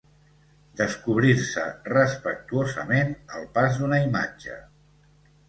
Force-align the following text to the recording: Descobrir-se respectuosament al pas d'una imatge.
Descobrir-se 0.79 1.65
respectuosament 1.89 3.13
al 3.37 3.47
pas 3.59 3.79
d'una 3.83 4.01
imatge. 4.09 4.59